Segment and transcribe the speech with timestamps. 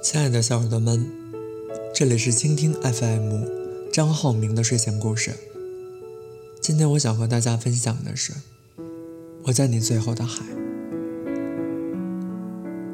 [0.00, 1.10] 亲爱的小耳朵们，
[1.92, 3.42] 这里是倾听 FM
[3.92, 5.32] 张浩明的睡前故事。
[6.60, 8.32] 今天我想和大家分享的是，
[9.42, 10.44] 我在你最后的海。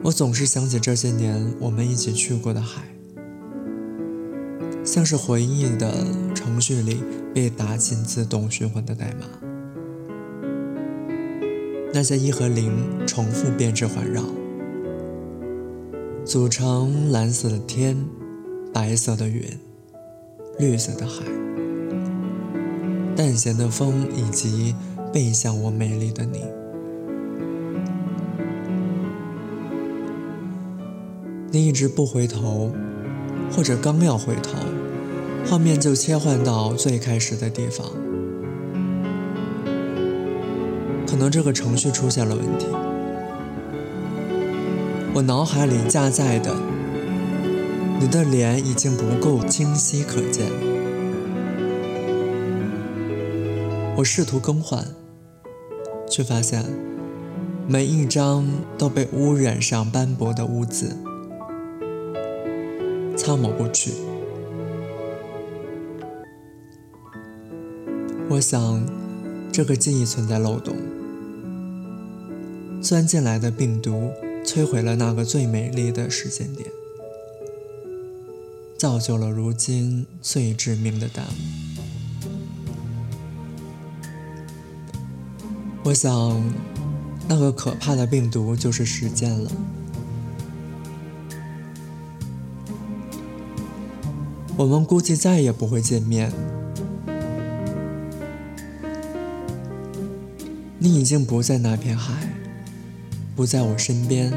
[0.04, 2.82] 我总是想起这些年我们一起去过的海，
[4.82, 7.02] 像是回忆的程序里
[7.34, 9.26] 被打进自动循环的代码。
[11.92, 14.24] 那些一和零重复编织环绕。
[16.24, 17.94] 组成蓝色的天，
[18.72, 19.42] 白色的云，
[20.58, 21.22] 绿色的海，
[23.14, 24.74] 淡咸的风，以及
[25.12, 26.40] 背向我美丽的你。
[31.50, 32.72] 你一直不回头，
[33.54, 34.56] 或者刚要回头，
[35.46, 37.86] 画面就切换到最开始的地方。
[41.06, 42.66] 可能这个程序出现了问题。
[45.14, 46.52] 我脑海里加载的
[48.00, 50.50] 你的脸已经不够清晰可见，
[53.96, 54.84] 我试图更换，
[56.10, 56.64] 却发现
[57.68, 58.44] 每一张
[58.76, 60.96] 都被污染上斑驳的污渍，
[63.16, 63.92] 擦抹不去。
[68.28, 68.84] 我想，
[69.52, 70.74] 这个记忆存在漏洞，
[72.82, 74.10] 钻进来的病毒。
[74.44, 76.70] 摧毁了那个最美丽的时间点，
[78.76, 81.30] 造就了如今最致命的耽误。
[85.84, 86.42] 我想，
[87.28, 89.50] 那个可怕的病毒就是时间了。
[94.56, 96.32] 我们估计再也不会见面。
[100.78, 102.28] 你已经不在那片海。
[103.36, 104.32] 不在我身边，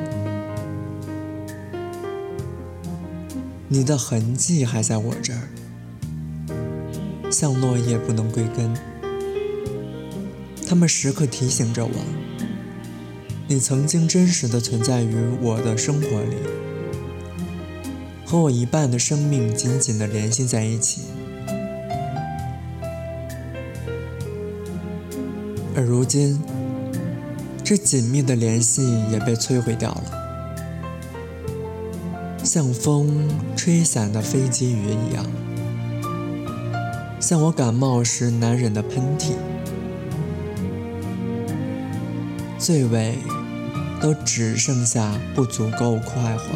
[3.67, 5.47] 你的痕迹还在我这儿，
[7.29, 8.75] 像落叶不能归根。
[10.67, 11.91] 他们时刻提醒着我，
[13.47, 16.37] 你曾经真实的存在于我的生活里，
[18.25, 21.03] 和我一半的生命紧紧的联系在一起。
[25.75, 26.41] 而如今。
[27.69, 30.03] 这紧密的联系也被摧毁掉了，
[32.41, 35.25] 像风吹散的飞机雨一样，
[37.19, 39.33] 像我感冒时难忍的喷嚏，
[42.57, 43.17] 最尾
[43.99, 46.55] 都只剩下不足够快活，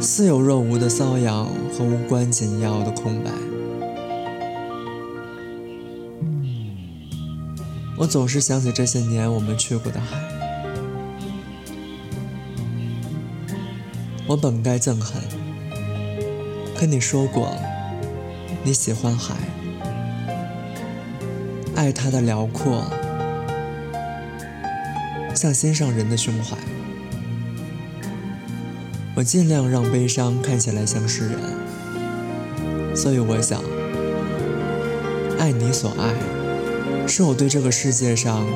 [0.00, 3.32] 似有若无的瘙痒和无关紧要的空白。
[8.02, 10.18] 我总是想起这些年我们去过的海，
[14.26, 15.22] 我本该憎恨，
[16.76, 17.54] 可你说过
[18.64, 19.36] 你喜欢海，
[21.76, 22.82] 爱它的辽阔，
[25.32, 26.56] 像心上人的胸怀。
[29.14, 33.62] 我尽量让悲伤看起来像诗人，所以我想，
[35.38, 36.41] 爱你所爱。
[37.06, 38.46] 是我对这个世界上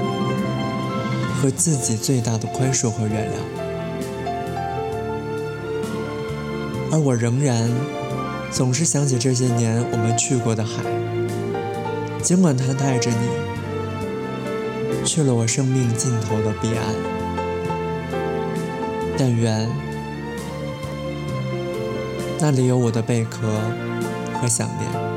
[1.35, 3.35] 和自己最大的宽恕和原谅，
[6.91, 7.71] 而我仍然
[8.51, 10.83] 总是想起这些年我们去过的海，
[12.23, 16.95] 尽管它带着你去了我生命尽头的彼岸，
[19.19, 19.69] 但愿
[22.41, 23.61] 那里有我的贝壳
[24.41, 25.16] 和想念。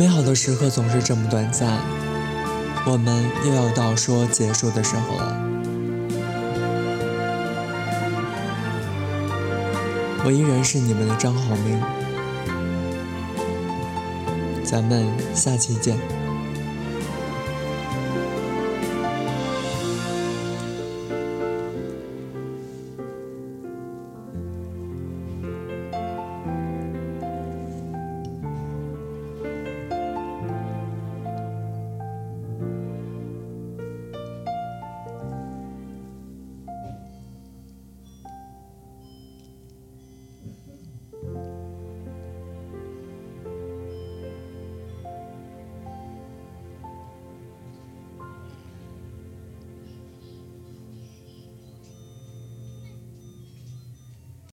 [0.00, 1.78] 美好的时刻总是这么短暂，
[2.86, 5.36] 我们又要到说结束的时候了。
[10.24, 11.78] 我依然是你们的张浩明，
[14.64, 15.04] 咱们
[15.34, 15.98] 下期见。